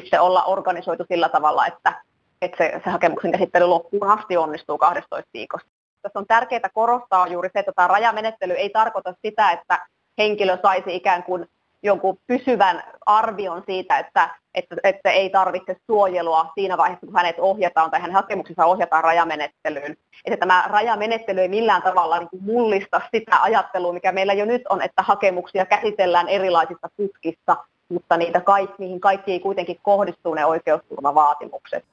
sitten 0.00 0.20
olla 0.20 0.44
organisoitu 0.44 1.04
sillä 1.08 1.28
tavalla, 1.28 1.66
että, 1.66 2.02
että 2.42 2.56
se, 2.56 2.80
se 2.84 2.90
hakemuksen 2.90 3.32
käsittely 3.32 3.66
loppuun 3.66 4.10
asti 4.10 4.36
onnistuu 4.36 4.78
12 4.78 5.30
viikossa. 5.34 5.68
Tässä 6.04 6.18
on 6.18 6.26
tärkeää 6.26 6.70
korostaa 6.74 7.26
juuri 7.26 7.50
se, 7.52 7.58
että 7.58 7.72
tämä 7.76 7.88
rajamenettely 7.88 8.52
ei 8.52 8.70
tarkoita 8.70 9.14
sitä, 9.22 9.50
että 9.50 9.86
henkilö 10.18 10.58
saisi 10.62 10.96
ikään 10.96 11.22
kuin 11.22 11.46
jonkun 11.82 12.18
pysyvän 12.26 12.82
arvion 13.06 13.62
siitä, 13.66 13.98
että, 13.98 14.28
että, 14.54 14.76
että 14.84 15.10
ei 15.10 15.30
tarvitse 15.30 15.76
suojelua 15.86 16.52
siinä 16.54 16.76
vaiheessa, 16.76 17.06
kun 17.06 17.16
hänet 17.16 17.36
ohjataan 17.38 17.90
tai 17.90 18.00
hänen 18.00 18.14
hakemuksensa 18.14 18.66
ohjataan 18.66 19.04
rajamenettelyyn. 19.04 19.96
Että 20.24 20.36
tämä 20.36 20.64
rajamenettely 20.66 21.40
ei 21.40 21.48
millään 21.48 21.82
tavalla 21.82 22.18
niin 22.18 22.28
mullista 22.40 23.00
sitä 23.14 23.42
ajattelua, 23.42 23.92
mikä 23.92 24.12
meillä 24.12 24.32
jo 24.32 24.44
nyt 24.44 24.62
on, 24.68 24.82
että 24.82 25.02
hakemuksia 25.02 25.66
käsitellään 25.66 26.28
erilaisissa 26.28 26.88
putkissa, 26.96 27.56
mutta 27.88 28.16
niitä 28.16 28.40
kaikki, 28.40 28.74
niihin 28.78 29.00
kaikkiin 29.00 29.40
kuitenkin 29.40 29.78
kohdistuu 29.82 30.34
ne 30.34 30.46
oikeusturvavaatimukset. 30.46 31.84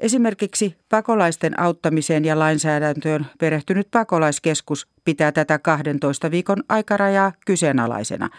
Esimerkiksi 0.00 0.76
pakolaisten 0.88 1.60
auttamiseen 1.60 2.24
ja 2.24 2.38
lainsäädäntöön 2.38 3.26
perehtynyt 3.38 3.88
pakolaiskeskus 3.90 4.88
pitää 5.04 5.32
tätä 5.32 5.58
12 5.58 6.30
viikon 6.30 6.62
aikarajaa 6.68 7.32
kyseenalaisena. 7.46 8.30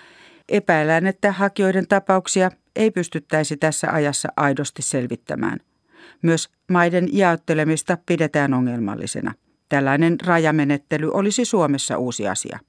Epäillään, 0.49 1.07
että 1.07 1.31
hakijoiden 1.31 1.87
tapauksia 1.87 2.51
ei 2.75 2.91
pystyttäisi 2.91 3.57
tässä 3.57 3.91
ajassa 3.91 4.29
aidosti 4.35 4.81
selvittämään. 4.81 5.59
Myös 6.21 6.49
maiden 6.71 7.07
jaottelemista 7.11 7.97
pidetään 8.05 8.53
ongelmallisena. 8.53 9.33
Tällainen 9.69 10.17
rajamenettely 10.25 11.11
olisi 11.13 11.45
Suomessa 11.45 11.97
uusi 11.97 12.27
asia. 12.27 12.59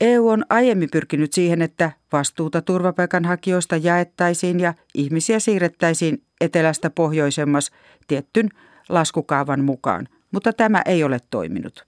EU 0.00 0.28
on 0.28 0.44
aiemmin 0.50 0.88
pyrkinyt 0.92 1.32
siihen, 1.32 1.62
että 1.62 1.90
vastuuta 2.12 2.62
turvapaikanhakijoista 2.62 3.76
jaettaisiin 3.76 4.60
ja 4.60 4.74
ihmisiä 4.94 5.38
siirrettäisiin 5.38 6.22
etelästä 6.40 6.90
pohjoisemmas 6.90 7.70
tiettyn 8.08 8.48
laskukaavan 8.88 9.64
mukaan, 9.64 10.08
mutta 10.30 10.52
tämä 10.52 10.82
ei 10.86 11.04
ole 11.04 11.18
toiminut. 11.30 11.86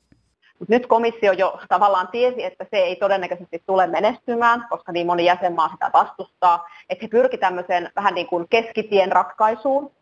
Nyt 0.69 0.87
komissio 0.87 1.33
jo 1.33 1.61
tavallaan 1.69 2.09
tiesi, 2.09 2.45
että 2.45 2.67
se 2.71 2.77
ei 2.77 2.97
todennäköisesti 2.97 3.63
tule 3.67 3.87
menestymään, 3.87 4.67
koska 4.71 4.93
niin 4.93 5.07
moni 5.07 5.25
jäsenmaa 5.25 5.69
sitä 5.69 5.91
vastustaa. 5.93 6.69
Että 6.91 7.05
he 7.05 7.09
pyrkivät 7.09 7.41
tämmöiseen 7.41 7.91
vähän 7.97 8.15
niin 8.15 8.27
kuin 8.27 8.49
keskitien 8.49 9.13
ratkaisuun. 9.13 9.93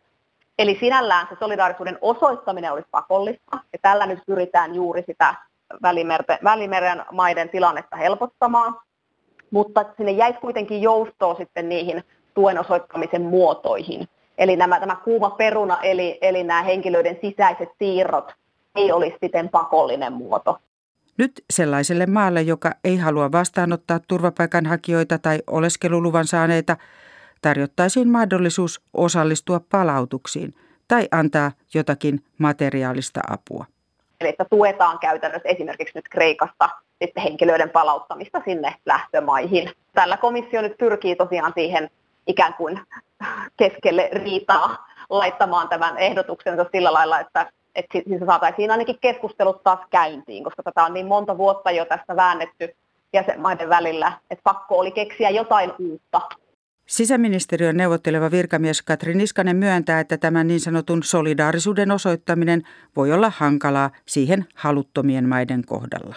Eli 0.59 0.77
sinällään 0.79 1.27
se 1.29 1.35
solidaarisuuden 1.39 1.97
osoittaminen 2.01 2.71
olisi 2.71 2.87
pakollista, 2.91 3.57
ja 3.73 3.79
tällä 3.81 4.05
nyt 4.05 4.19
pyritään 4.25 4.75
juuri 4.75 5.03
sitä 5.07 5.35
Välimeren 6.43 7.05
maiden 7.11 7.49
tilannetta 7.49 7.95
helpottamaan, 7.97 8.75
mutta 9.51 9.85
sinne 9.97 10.11
jäisi 10.11 10.39
kuitenkin 10.39 10.81
joustoa 10.81 11.35
sitten 11.35 11.69
niihin 11.69 12.03
tuen 12.33 12.59
osoittamisen 12.59 13.21
muotoihin. 13.21 14.07
Eli 14.37 14.55
nämä, 14.55 14.79
tämä 14.79 14.95
kuuma 14.95 15.29
peruna, 15.29 15.81
eli, 15.81 16.17
eli 16.21 16.43
nämä 16.43 16.63
henkilöiden 16.63 17.17
sisäiset 17.21 17.69
siirrot, 17.79 18.33
ei 18.75 18.91
olisi 18.91 19.17
siten 19.23 19.49
pakollinen 19.49 20.13
muoto. 20.13 20.57
Nyt 21.17 21.31
sellaiselle 21.49 22.05
maalle, 22.05 22.41
joka 22.41 22.71
ei 22.83 22.97
halua 22.97 23.31
vastaanottaa 23.31 23.99
turvapaikanhakijoita 24.07 25.19
tai 25.19 25.39
oleskeluluvan 25.47 26.27
saaneita, 26.27 26.77
tarjottaisiin 27.41 28.09
mahdollisuus 28.09 28.81
osallistua 28.93 29.61
palautuksiin 29.71 30.53
tai 30.87 31.07
antaa 31.11 31.51
jotakin 31.73 32.23
materiaalista 32.37 33.21
apua. 33.29 33.65
Eli 34.21 34.29
että 34.29 34.45
tuetaan 34.45 34.99
käytännössä 34.99 35.49
esimerkiksi 35.49 35.97
nyt 35.97 36.09
Kreikasta 36.09 36.69
sitten 37.01 37.23
henkilöiden 37.23 37.69
palauttamista 37.69 38.41
sinne 38.45 38.75
lähtömaihin. 38.85 39.71
Tällä 39.93 40.17
komissio 40.17 40.61
nyt 40.61 40.77
pyrkii 40.77 41.15
tosiaan 41.15 41.53
siihen 41.55 41.89
ikään 42.27 42.53
kuin 42.53 42.79
keskelle 43.57 44.09
riitaa 44.11 44.87
laittamaan 45.09 45.69
tämän 45.69 45.97
ehdotuksensa 45.97 46.65
sillä 46.71 46.93
lailla, 46.93 47.19
että, 47.19 47.51
että 47.75 47.99
siitä 48.07 48.25
saataisiin 48.25 48.71
ainakin 48.71 48.97
keskustelut 49.01 49.63
taas 49.63 49.79
käyntiin, 49.89 50.43
koska 50.43 50.63
tätä 50.63 50.83
on 50.83 50.93
niin 50.93 51.07
monta 51.07 51.37
vuotta 51.37 51.71
jo 51.71 51.85
tästä 51.85 52.15
väännetty 52.15 52.75
jäsenmaiden 53.13 53.69
välillä, 53.69 54.11
että 54.29 54.43
pakko 54.43 54.79
oli 54.79 54.91
keksiä 54.91 55.29
jotain 55.29 55.73
uutta. 55.79 56.21
Sisäministeriön 56.85 57.77
neuvotteleva 57.77 58.31
virkamies 58.31 58.81
Katri 58.81 59.13
Niskanen 59.13 59.55
myöntää, 59.55 59.99
että 59.99 60.17
tämän 60.17 60.47
niin 60.47 60.59
sanotun 60.59 61.03
solidaarisuuden 61.03 61.91
osoittaminen 61.91 62.63
voi 62.95 63.11
olla 63.11 63.31
hankalaa 63.37 63.91
siihen 64.05 64.45
haluttomien 64.55 65.29
maiden 65.29 65.63
kohdalla. 65.65 66.15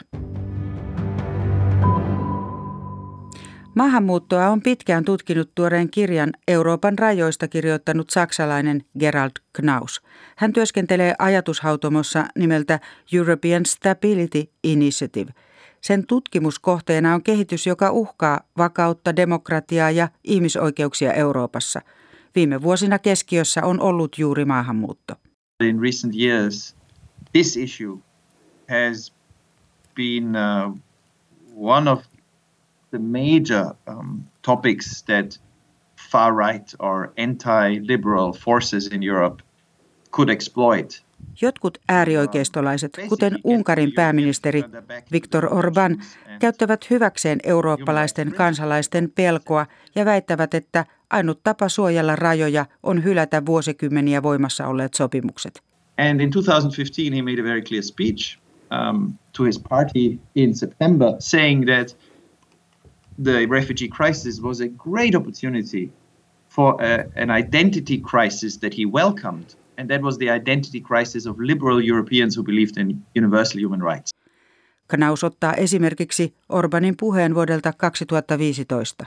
Maahanmuuttoa 3.74 4.48
on 4.48 4.62
pitkään 4.62 5.04
tutkinut 5.04 5.50
tuoreen 5.54 5.90
kirjan 5.90 6.32
Euroopan 6.48 6.98
rajoista 6.98 7.48
kirjoittanut 7.48 8.10
saksalainen 8.10 8.84
Gerald 8.98 9.32
Knaus. 9.52 10.02
Hän 10.36 10.52
työskentelee 10.52 11.14
ajatushautomossa 11.18 12.24
nimeltä 12.38 12.80
European 13.12 13.66
Stability 13.66 14.50
Initiative– 14.64 15.32
sen 15.88 16.06
tutkimuskohteena 16.06 17.14
on 17.14 17.22
kehitys, 17.22 17.66
joka 17.66 17.90
uhkaa 17.90 18.40
vakautta, 18.58 19.16
demokratiaa 19.16 19.90
ja 19.90 20.08
ihmisoikeuksia 20.24 21.12
Euroopassa. 21.12 21.80
Viime 22.34 22.62
vuosina 22.62 22.98
keskiössä 22.98 23.64
on 23.64 23.80
ollut 23.80 24.18
juuri 24.18 24.44
maahanmuutto. 24.44 25.14
In 25.64 25.80
recent 25.80 26.14
years, 26.14 26.76
this 27.32 27.56
issue 27.56 27.98
has 28.70 29.12
been 29.94 30.34
uh, 30.36 30.78
one 31.56 31.90
of 31.90 32.04
the 32.90 32.98
major 32.98 33.74
um, 33.86 34.20
topics 34.42 35.02
that 35.02 35.40
far 36.10 36.32
right 36.36 36.74
or 36.78 37.08
anti-liberal 37.18 38.32
forces 38.32 38.86
in 38.86 39.02
Europe 39.02 39.42
could 40.10 40.28
exploit. 40.28 41.07
Jotkut 41.40 41.78
äärioikeistolaiset, 41.88 42.92
kuten 43.08 43.38
Unkarin 43.44 43.92
pääministeri 43.92 44.64
Viktor 45.12 45.54
Orban, 45.54 46.02
käyttävät 46.38 46.90
hyväkseen 46.90 47.38
eurooppalaisten 47.42 48.34
kansalaisten 48.34 49.12
pelkoa 49.14 49.66
ja 49.94 50.04
väittävät, 50.04 50.54
että 50.54 50.84
ainut 51.10 51.40
tapa 51.42 51.68
suojella 51.68 52.16
rajoja 52.16 52.66
on 52.82 53.04
hylätä 53.04 53.46
vuosikymmeniä 53.46 54.22
voimassa 54.22 54.66
olleet 54.66 54.94
sopimukset. 54.94 55.62
And 55.98 56.20
in 56.20 56.30
2015 56.30 57.16
he 57.16 57.22
made 57.22 57.40
a 57.40 57.44
very 57.44 57.62
clear 57.62 57.82
speech 57.82 58.38
um, 58.70 59.12
to 59.36 59.44
his 59.44 59.58
party 59.58 60.18
in 60.34 60.54
September 60.54 61.14
saying 61.18 61.66
that 61.66 61.96
the 63.22 63.46
refugee 63.50 63.88
crisis 63.88 64.42
was 64.42 64.60
a 64.60 64.68
great 64.68 65.14
opportunity 65.14 65.90
for 66.48 66.82
a, 66.82 67.04
an 67.16 67.30
identity 67.30 67.98
crisis 67.98 68.58
that 68.58 68.74
he 68.74 68.86
welcomed, 68.86 69.54
and 69.78 69.90
that 69.90 70.02
was 70.02 70.18
the 70.18 70.30
identity 70.30 70.80
crisis 70.80 71.26
of 71.26 71.38
liberal 71.38 71.80
Europeans 71.90 72.36
who 72.36 72.44
believed 72.44 72.76
in 72.76 73.02
universal 73.16 73.60
human 73.64 73.82
rights. 73.82 74.10
Knaus 74.88 75.24
ottaa 75.24 75.54
esimerkiksi 75.54 76.34
Orbanin 76.48 76.94
puheen 77.00 77.34
vuodelta 77.34 77.72
2015. 77.72 79.06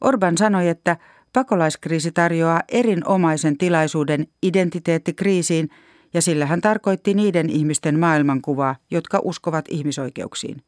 Orban 0.00 0.38
sanoi, 0.38 0.68
että 0.68 0.96
pakolaiskriisi 1.32 2.12
tarjoaa 2.12 2.62
erinomaisen 2.68 3.58
tilaisuuden 3.58 4.26
identiteettikriisiin, 4.42 5.68
ja 6.14 6.22
sillä 6.22 6.46
hän 6.46 6.60
tarkoitti 6.60 7.14
niiden 7.14 7.50
ihmisten 7.50 7.98
maailmankuvaa, 7.98 8.76
jotka 8.90 9.20
uskovat 9.24 9.64
ihmisoikeuksiin. 9.68 10.62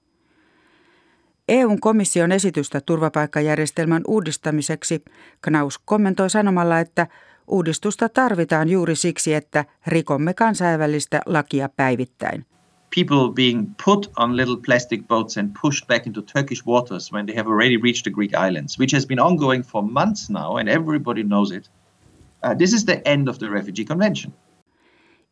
EUn 1.48 1.80
komission 1.80 2.32
esitystä 2.32 2.80
turvapaikkajärjestelmän 2.80 4.02
uudistamiseksi 4.06 5.04
Knaus 5.40 5.78
kommentoi 5.78 6.30
sanomalla, 6.30 6.78
että 6.78 7.06
uudistusta 7.50 8.08
tarvitaan 8.08 8.68
juuri 8.68 8.96
siksi, 8.96 9.34
että 9.34 9.64
rikomme 9.86 10.34
kansainvälistä 10.34 11.20
lakia 11.26 11.68
päivittäin. 11.68 12.46
People 12.94 13.34
being 13.34 13.72
put 13.84 14.10
on 14.18 14.36
little 14.36 14.56
plastic 14.66 15.02
boats 15.08 15.38
and 15.38 15.50
pushed 15.62 15.86
back 15.86 16.06
into 16.06 16.22
Turkish 16.22 16.66
waters 16.66 17.12
when 17.12 17.26
they 17.26 17.36
have 17.36 17.48
already 17.50 17.76
reached 17.76 18.02
the 18.02 18.10
Greek 18.10 18.30
islands, 18.48 18.78
which 18.78 18.94
has 18.94 19.06
been 19.06 19.20
ongoing 19.20 19.64
for 19.64 19.82
months 19.82 20.30
now 20.30 20.56
and 20.56 20.68
everybody 20.68 21.22
knows 21.22 21.50
it. 21.50 21.70
Uh, 22.44 22.56
this 22.56 22.72
is 22.72 22.84
the 22.84 23.02
end 23.04 23.28
of 23.28 23.38
the 23.38 23.48
refugee 23.48 23.84
convention. 23.84 24.32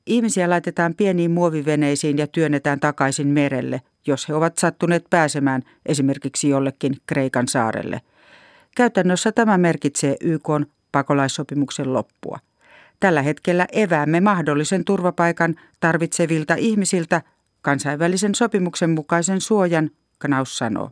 Ihmisiä 0.06 0.50
laitetaan 0.50 0.94
pieniin 0.94 1.30
muoviveneisiin 1.30 2.18
ja 2.18 2.26
työnnetään 2.26 2.80
takaisin 2.80 3.26
merelle, 3.26 3.80
jos 4.06 4.28
he 4.28 4.34
ovat 4.34 4.58
sattuneet 4.58 5.04
pääsemään 5.10 5.62
esimerkiksi 5.86 6.48
jollekin 6.48 6.96
Kreikan 7.06 7.48
saarelle. 7.48 8.00
Käytännössä 8.76 9.32
tämä 9.32 9.58
merkitsee 9.58 10.16
YK 10.20 10.48
pakolaissopimuksen 10.92 11.92
loppua. 11.92 12.38
Tällä 13.00 13.22
hetkellä 13.22 13.66
eväämme 13.72 14.20
mahdollisen 14.20 14.84
turvapaikan 14.84 15.54
tarvitsevilta 15.80 16.54
ihmisiltä 16.54 17.22
kansainvälisen 17.62 18.34
sopimuksen 18.34 18.90
mukaisen 18.90 19.40
suojan, 19.40 19.90
Knaus 20.18 20.58
sanoo. 20.58 20.90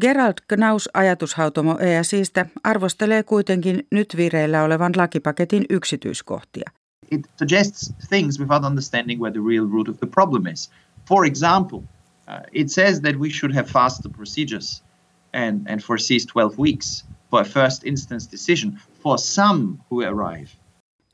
Gerald 0.00 0.34
Knaus 0.48 0.88
ajatushautomo 0.94 1.78
ESIstä 1.78 2.46
arvostelee 2.64 3.22
kuitenkin 3.22 3.86
nyt 3.90 4.14
vireillä 4.16 4.62
olevan 4.62 4.92
lakipaketin 4.96 5.64
yksityiskohtia– 5.70 6.70
it 7.10 7.26
suggests 7.36 7.92
things 8.08 8.38
without 8.38 8.64
understanding 8.64 9.18
where 9.18 9.30
the 9.30 9.40
real 9.40 9.66
root 9.66 9.88
of 9.88 10.00
the 10.00 10.06
problem 10.06 10.46
is. 10.46 10.68
For 11.06 11.24
example, 11.24 11.84
uh, 12.28 12.40
it 12.52 12.70
says 12.70 13.00
that 13.02 13.16
we 13.16 13.30
should 13.30 13.54
have 13.54 13.70
faster 13.70 14.08
procedures 14.08 14.82
and, 15.32 15.66
and 15.68 15.82
foresees 15.82 16.26
12 16.26 16.58
weeks 16.58 17.04
for 17.34 17.40
a 17.40 17.44
first 17.44 17.86
instance 17.86 18.30
decision 18.32 18.78
for 19.02 19.18
some 19.18 19.78
who 19.90 20.02
arrive. 20.02 20.50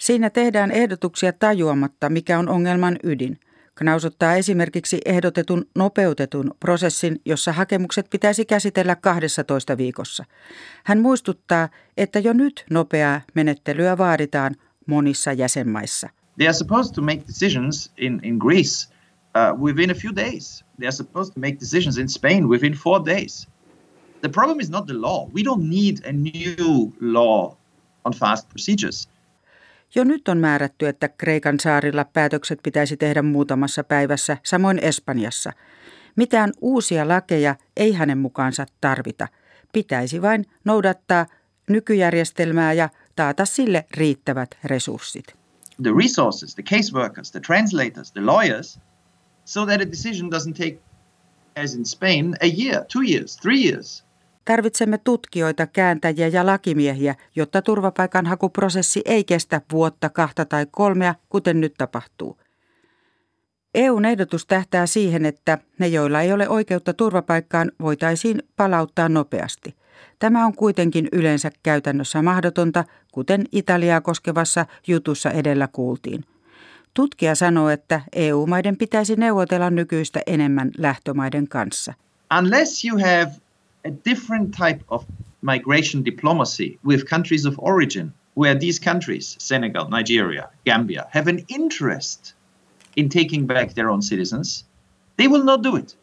Siinä 0.00 0.30
tehdään 0.30 0.70
ehdotuksia 0.70 1.32
tajuamatta, 1.32 2.08
mikä 2.08 2.38
on 2.38 2.48
ongelman 2.48 2.98
ydin. 3.02 3.40
Knaus 3.74 4.04
ottaa 4.04 4.34
esimerkiksi 4.34 5.00
ehdotetun 5.04 5.66
nopeutetun 5.74 6.54
prosessin, 6.60 7.20
jossa 7.24 7.52
hakemukset 7.52 8.06
pitäisi 8.10 8.44
käsitellä 8.44 8.96
12 8.96 9.76
viikossa. 9.76 10.24
Hän 10.84 11.00
muistuttaa, 11.00 11.68
että 11.96 12.18
jo 12.18 12.32
nyt 12.32 12.64
nopeaa 12.70 13.20
menettelyä 13.34 13.98
vaaditaan 13.98 14.54
monissa 14.86 15.32
jäsenmaissa. 15.32 16.08
They 16.36 16.46
are 16.46 16.54
supposed 16.54 16.94
to 16.94 17.02
make 17.02 17.22
decisions 17.28 17.92
in, 17.96 18.20
in 18.22 18.36
Greece 18.36 18.88
uh, 19.36 19.62
within 19.64 19.90
a 19.90 19.94
few 19.94 20.16
days. 20.16 20.64
They 20.78 20.86
are 20.86 20.96
supposed 20.96 21.34
to 21.34 21.40
make 21.40 21.56
decisions 21.60 21.98
in 21.98 22.08
Spain 22.08 22.48
within 22.48 22.72
four 22.72 23.06
days. 23.06 23.49
The 24.20 24.28
problem 24.28 24.60
is 24.60 24.70
not 24.70 24.86
the 24.86 24.94
law. 24.94 25.28
We 25.34 25.42
don't 25.42 25.68
need 25.68 25.96
a 26.04 26.12
new 26.12 26.90
law 27.00 27.56
on 28.04 28.12
fast 28.12 28.48
procedures. 28.48 29.08
Jo 29.94 30.04
nyt 30.04 30.28
on 30.28 30.38
määrätty, 30.38 30.88
että 30.88 31.08
Kreikan 31.08 31.60
saarilla 31.60 32.04
päätökset 32.04 32.60
pitäisi 32.62 32.96
tehdä 32.96 33.22
muutamassa 33.22 33.84
päivässä, 33.84 34.36
samoin 34.42 34.78
Espanjassa. 34.78 35.52
Mitään 36.16 36.52
uusia 36.60 37.08
lakeja 37.08 37.56
ei 37.76 37.92
hänen 37.92 38.18
mukaansa 38.18 38.66
tarvita. 38.80 39.28
Pitäisi 39.72 40.22
vain 40.22 40.46
noudattaa 40.64 41.26
nykyjärjestelmää 41.68 42.72
ja 42.72 42.88
taata 43.16 43.44
sille 43.44 43.86
riittävät 43.96 44.58
resurssit. 44.64 45.24
The 45.82 45.92
resources, 46.02 46.54
the 46.54 46.62
caseworkers, 46.62 47.30
the 47.30 47.40
translators, 47.40 48.12
the 48.12 48.20
lawyers, 48.20 48.80
so 49.44 49.66
that 49.66 49.80
a 49.80 49.90
decision 49.90 50.30
doesn't 50.30 50.56
take, 50.56 50.78
as 51.64 51.74
in 51.74 51.86
Spain, 51.86 52.36
a 52.42 52.46
year, 52.46 52.84
two 52.92 53.02
years, 53.02 53.36
three 53.36 53.64
years. 53.64 54.04
Tarvitsemme 54.44 54.98
tutkijoita, 54.98 55.66
kääntäjiä 55.66 56.28
ja 56.28 56.46
lakimiehiä, 56.46 57.14
jotta 57.36 57.62
turvapaikanhakuprosessi 57.62 59.02
ei 59.04 59.24
kestä 59.24 59.60
vuotta, 59.72 60.08
kahta 60.08 60.44
tai 60.44 60.66
kolmea, 60.70 61.14
kuten 61.28 61.60
nyt 61.60 61.74
tapahtuu. 61.78 62.40
EUn 63.74 64.04
ehdotus 64.04 64.46
tähtää 64.46 64.86
siihen, 64.86 65.26
että 65.26 65.58
ne, 65.78 65.88
joilla 65.88 66.20
ei 66.20 66.32
ole 66.32 66.48
oikeutta 66.48 66.94
turvapaikkaan, 66.94 67.72
voitaisiin 67.80 68.42
palauttaa 68.56 69.08
nopeasti. 69.08 69.74
Tämä 70.18 70.46
on 70.46 70.54
kuitenkin 70.54 71.08
yleensä 71.12 71.50
käytännössä 71.62 72.22
mahdotonta, 72.22 72.84
kuten 73.12 73.44
Italiaa 73.52 74.00
koskevassa 74.00 74.66
jutussa 74.86 75.30
edellä 75.30 75.68
kuultiin. 75.72 76.24
Tutkija 76.94 77.34
sanoo, 77.34 77.68
että 77.68 78.00
EU-maiden 78.12 78.76
pitäisi 78.76 79.16
neuvotella 79.16 79.70
nykyistä 79.70 80.20
enemmän 80.26 80.70
lähtömaiden 80.78 81.48
kanssa. 81.48 81.94
Unless 82.38 82.84
you 82.84 82.98
have 82.98 83.30
a 83.84 83.90
different 83.90 84.54
type 84.54 84.84
of 84.88 85.04
migration 85.42 86.04
diplomacy 86.04 86.78
with 86.86 87.04
countries 87.04 87.46
of 87.46 87.54
origin, 87.58 88.12
where 88.36 88.58
these 88.58 88.80
countries, 88.90 89.36
Senegal, 89.38 89.88
Nigeria, 89.88 90.48
Gambia, 90.64 91.04
have 91.10 91.30
an 91.30 91.38
interest 91.48 92.34
in 92.96 93.08
taking 93.08 93.46
back 93.46 93.74
their 93.74 93.88
own 93.90 94.02
citizens, 94.02 94.66
they 95.16 95.28
will 95.28 95.44
not 95.44 95.62
do 95.62 95.76
it. 95.76 95.98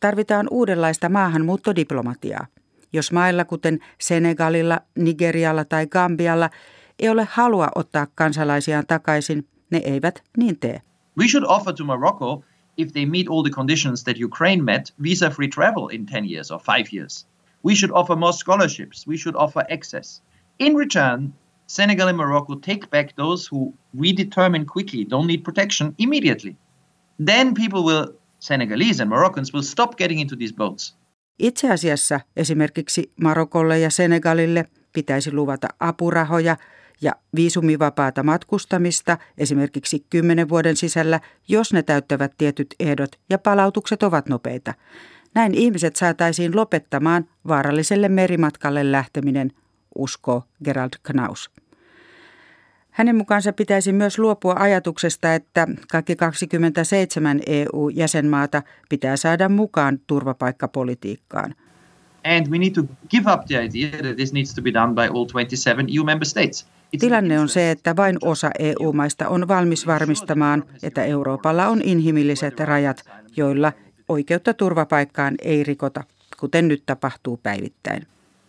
Tarvitaan 0.00 0.48
uudenlaista 0.50 1.08
maahanmuuttodiplomatiaa. 1.08 2.46
Jos 2.92 3.12
mailla 3.12 3.44
kuten 3.44 3.78
Senegalilla, 3.98 4.80
Nigerialla 4.98 5.64
tai 5.64 5.86
Gambialla 5.86 6.50
ei 6.98 7.08
ole 7.08 7.28
halua 7.30 7.68
ottaa 7.74 8.06
kansalaisiaan 8.14 8.86
takaisin, 8.86 9.48
ne 9.70 9.78
eivät 9.78 10.22
niin 10.36 10.58
tee. 10.58 10.82
We 11.18 11.28
should 11.28 11.44
offer 11.48 11.74
to 11.74 11.84
Morocco, 11.84 12.44
if 12.76 12.92
they 12.92 13.04
meet 13.04 13.28
all 13.28 13.42
the 13.42 13.50
conditions 13.50 14.04
that 14.04 14.18
Ukraine 14.18 14.64
met, 14.64 14.90
visa-free 14.98 15.48
travel 15.48 15.88
in 15.88 16.06
10 16.06 16.24
years 16.24 16.50
or 16.50 16.60
5 16.60 16.92
years. 16.92 17.24
We 17.62 17.74
should 17.74 17.90
offer 17.90 18.16
more 18.16 18.32
scholarships. 18.32 19.06
We 19.06 19.16
should 19.16 19.36
offer 19.36 19.64
access. 19.70 20.20
In 20.58 20.74
return, 20.76 21.32
Senegal 21.66 22.08
and 22.08 22.16
Morocco 22.16 22.54
take 22.54 22.90
back 22.90 23.16
those 23.16 23.48
who 23.50 23.74
we 23.92 24.12
determine 24.16 24.66
quickly 24.66 25.04
don't 25.10 25.26
need 25.26 25.42
protection 25.42 25.94
immediately. 25.98 26.56
Then 27.26 27.54
people 27.54 27.82
will, 27.82 28.12
Senegalese 28.38 29.02
and 29.02 29.10
Moroccans, 29.10 29.52
will 29.52 29.62
stop 29.62 29.96
getting 29.96 30.20
into 30.20 30.36
these 30.36 30.54
boats. 30.54 30.96
Itse 31.38 31.70
asiassa 31.70 32.20
esimerkiksi 32.36 33.12
Marokolle 33.20 33.78
ja 33.78 33.90
Senegalille 33.90 34.64
pitäisi 34.92 35.32
luvata 35.32 35.68
apurahoja 35.80 36.56
ja 37.00 37.12
viisumivapaata 37.36 38.22
matkustamista 38.22 39.18
esimerkiksi 39.38 40.06
kymmenen 40.10 40.48
vuoden 40.48 40.76
sisällä, 40.76 41.20
jos 41.48 41.72
ne 41.72 41.82
täyttävät 41.82 42.32
tietyt 42.38 42.74
ehdot 42.80 43.10
ja 43.30 43.38
palautukset 43.38 44.02
ovat 44.02 44.28
nopeita. 44.28 44.74
Näin 45.34 45.54
ihmiset 45.54 45.96
saataisiin 45.96 46.56
lopettamaan 46.56 47.28
vaaralliselle 47.48 48.08
merimatkalle 48.08 48.92
lähteminen, 48.92 49.52
uskoo 49.94 50.42
Gerald 50.64 50.92
Knaus. 51.02 51.50
Hänen 52.90 53.16
mukaansa 53.16 53.52
pitäisi 53.52 53.92
myös 53.92 54.18
luopua 54.18 54.54
ajatuksesta, 54.58 55.34
että 55.34 55.66
kaikki 55.90 56.16
27 56.16 57.40
EU-jäsenmaata 57.46 58.62
pitää 58.88 59.16
saada 59.16 59.48
mukaan 59.48 59.98
turvapaikkapolitiikkaan. 60.06 61.54
And 62.26 62.48
we 62.50 62.58
need 62.58 62.74
to 62.74 62.82
give 63.08 63.32
up 63.32 63.46
the 63.46 63.54
idea 63.64 63.90
that 64.02 64.16
this 64.16 64.32
needs 64.32 64.54
to 64.54 64.62
be 64.62 64.72
done 64.74 64.94
by 64.94 65.06
all 65.06 65.26
27 65.26 65.86
EU 65.88 66.04
member 66.04 66.26
states. 66.26 66.66
Tilanne 66.98 67.40
on 67.40 67.48
se, 67.48 67.70
että 67.70 67.96
vain 67.96 68.18
osa 68.22 68.50
EU-maista 68.58 69.28
on 69.28 69.48
valmis 69.48 69.86
varmistamaan, 69.86 70.64
että 70.82 71.04
Euroopalla 71.04 71.66
on 71.66 71.82
inhimilliset 71.82 72.60
rajat, 72.60 73.04
joilla 73.36 73.72
oikeutta 74.08 74.54
turvapaikkaan 74.54 75.34
ei 75.42 75.64
rikota, 75.64 76.04
kuten 76.40 76.68
nyt 76.68 76.82
tapahtuu 76.86 77.36
päivittäin. 77.36 78.06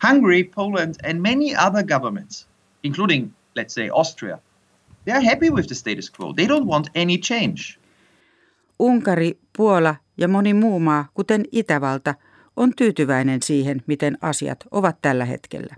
Hungary, 0.10 0.44
Poland 0.44 0.96
and 1.10 1.20
many 1.20 1.68
other 1.68 1.84
governments, 1.86 2.48
including 2.84 3.32
let's 3.60 3.74
say 3.74 3.90
Austria, 3.94 4.38
they 5.06 5.16
are 5.16 5.26
happy 5.26 5.50
with 5.50 5.68
the 5.68 5.76
status 5.76 6.12
quo. 6.20 6.34
They 6.34 6.48
don't 6.48 6.66
want 6.66 6.88
any 6.96 7.18
change. 7.18 7.80
Unkari, 8.80 9.40
Puola 9.58 9.96
ja 10.18 10.28
moni 10.28 10.54
muu 10.54 10.80
maa, 10.80 11.06
kuten 11.14 11.46
Itävalta, 11.52 12.16
on 12.58 12.74
tyytyväinen 12.76 13.42
siihen, 13.42 13.82
miten 13.88 14.18
asiat 14.22 14.60
ovat 14.72 14.98
tällä 15.02 15.26
hetkellä. 15.26 15.76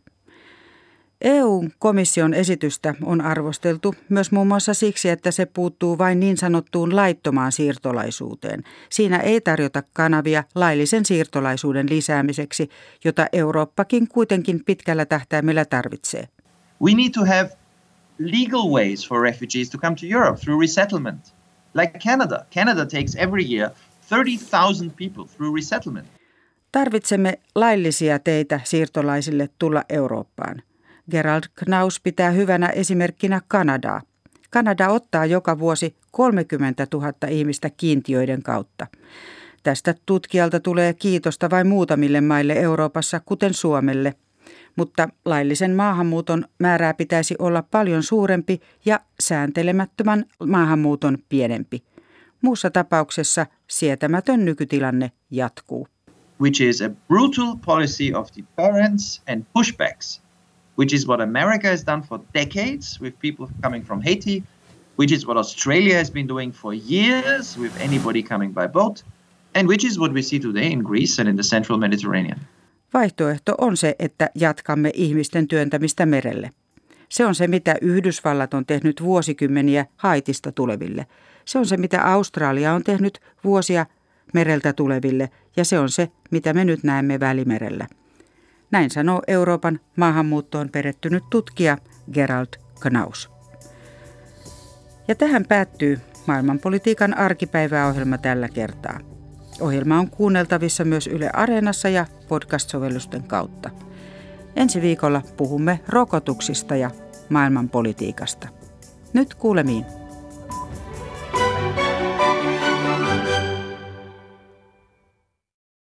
EU-komission 1.21 2.33
esitystä 2.33 2.95
on 3.03 3.21
arvosteltu 3.21 3.95
myös 4.09 4.31
muun 4.31 4.47
muassa 4.47 4.73
siksi, 4.73 5.09
että 5.09 5.31
se 5.31 5.45
puuttuu 5.45 5.97
vain 5.97 6.19
niin 6.19 6.37
sanottuun 6.37 6.95
laittomaan 6.95 7.51
siirtolaisuuteen. 7.51 8.63
Siinä 8.89 9.17
ei 9.17 9.41
tarjota 9.41 9.83
kanavia 9.93 10.43
laillisen 10.55 11.05
siirtolaisuuden 11.05 11.89
lisäämiseksi, 11.89 12.69
jota 13.05 13.27
Eurooppakin 13.33 14.07
kuitenkin 14.07 14.63
pitkällä 14.65 15.05
tähtäimellä 15.05 15.65
tarvitsee. 15.65 16.27
We 16.81 16.93
need 16.93 17.11
to 17.13 17.25
have 17.25 17.49
legal 18.19 18.69
ways 18.71 19.07
for 19.09 19.21
refugees 19.21 19.69
to 19.69 19.77
come 19.77 19.95
to 19.95 20.05
Europe 20.05 20.39
through 20.39 20.61
resettlement. 20.61 21.33
Like 21.73 21.99
Canada. 21.99 22.45
Canada 22.53 22.85
takes 22.85 23.15
every 23.15 23.55
year 23.55 23.71
30,000 24.09 24.91
people 24.95 25.25
through 25.37 25.55
resettlement. 25.55 26.18
Tarvitsemme 26.71 27.39
laillisia 27.55 28.19
teitä 28.19 28.59
siirtolaisille 28.63 29.49
tulla 29.59 29.83
Eurooppaan. 29.89 30.61
Gerald 31.11 31.43
Knaus 31.55 31.99
pitää 31.99 32.31
hyvänä 32.31 32.67
esimerkkinä 32.67 33.41
Kanadaa. 33.47 34.01
Kanada 34.49 34.89
ottaa 34.89 35.25
joka 35.25 35.59
vuosi 35.59 35.95
30 36.11 36.87
000 36.93 37.13
ihmistä 37.29 37.69
kiintiöiden 37.69 38.43
kautta. 38.43 38.87
Tästä 39.63 39.95
tutkijalta 40.05 40.59
tulee 40.59 40.93
kiitosta 40.93 41.49
vain 41.49 41.67
muutamille 41.67 42.21
maille 42.21 42.53
Euroopassa, 42.53 43.21
kuten 43.25 43.53
Suomelle. 43.53 44.15
Mutta 44.75 45.09
laillisen 45.25 45.75
maahanmuuton 45.75 46.45
määrää 46.59 46.93
pitäisi 46.93 47.35
olla 47.39 47.63
paljon 47.71 48.03
suurempi 48.03 48.61
ja 48.85 48.99
sääntelemättömän 49.19 50.25
maahanmuuton 50.47 51.17
pienempi. 51.29 51.83
Muussa 52.41 52.69
tapauksessa 52.69 53.45
sietämätön 53.67 54.45
nykytilanne 54.45 55.11
jatkuu. 55.31 55.87
Which 56.39 56.61
is 56.61 56.81
a 56.81 56.89
brutal 57.07 57.57
policy 57.57 58.13
of 58.13 58.31
deterrence 58.31 59.21
and 59.27 59.45
pushbacks 59.55 60.19
which 60.79 60.93
is 60.93 61.05
what 61.05 61.19
America 61.19 61.67
has 61.67 61.83
done 61.83 62.01
for 62.01 62.21
decades 62.33 63.01
with 63.01 63.19
people 63.19 63.49
coming 63.61 63.83
from 63.83 64.01
Haiti, 64.01 64.43
which 64.95 65.11
is 65.11 65.27
what 65.27 65.37
Australia 65.37 65.97
has 65.97 66.11
been 66.11 66.27
doing 66.27 66.53
for 66.53 66.73
years 66.73 67.57
with 67.57 67.73
anybody 67.81 68.23
coming 68.23 68.53
by 68.53 68.67
boat, 68.67 69.03
and 69.55 69.67
which 69.67 69.85
is 69.85 69.99
what 69.99 70.13
we 70.13 70.21
see 70.21 70.39
today 70.39 70.71
in 70.71 70.79
Greece 70.83 71.21
and 71.21 71.29
in 71.29 71.35
the 71.35 71.43
central 71.43 71.77
Mediterranean. 71.77 72.39
Vaihtoehto 72.93 73.55
on 73.57 73.77
se, 73.77 73.95
että 73.99 74.29
jatkamme 74.35 74.91
ihmisten 74.93 75.47
työntämistä 75.47 76.05
merelle. 76.05 76.51
Se 77.09 77.25
on 77.25 77.35
se, 77.35 77.47
mitä 77.47 77.75
Yhdysvallat 77.81 78.53
on 78.53 78.65
tehnyt 78.65 79.01
vuosikymmeniä 79.01 79.85
Haitista 79.97 80.51
tuleville. 80.51 81.05
Se 81.45 81.59
on 81.59 81.65
se, 81.65 81.77
mitä 81.77 82.03
Australia 82.03 82.73
on 82.73 82.83
tehnyt 82.83 83.21
vuosia 83.43 83.85
mereltä 84.33 84.73
tuleville, 84.73 85.29
ja 85.57 85.65
se 85.65 85.79
on 85.79 85.89
se, 85.89 86.09
mitä 86.31 86.53
me 86.53 86.65
nyt 86.65 86.83
näemme 86.83 87.19
Välimerellä. 87.19 87.87
Näin 88.71 88.89
sanoo 88.89 89.21
Euroopan 89.27 89.79
maahanmuuttoon 89.95 90.69
perehtynyt 90.69 91.23
tutkija 91.29 91.77
Gerald 92.13 92.47
Knaus. 92.79 93.29
Ja 95.07 95.15
tähän 95.15 95.45
päättyy 95.45 95.99
maailmanpolitiikan 96.27 97.17
arkipäiväohjelma 97.17 98.17
tällä 98.17 98.49
kertaa. 98.49 98.99
Ohjelma 99.61 99.99
on 99.99 100.09
kuunneltavissa 100.09 100.85
myös 100.85 101.07
Yle 101.07 101.29
Areenassa 101.33 101.89
ja 101.89 102.05
podcast-sovellusten 102.27 103.23
kautta. 103.23 103.69
Ensi 104.55 104.81
viikolla 104.81 105.21
puhumme 105.37 105.79
rokotuksista 105.87 106.75
ja 106.75 106.91
maailmanpolitiikasta. 107.29 108.47
Nyt 109.13 109.35
kuulemiin. 109.35 109.85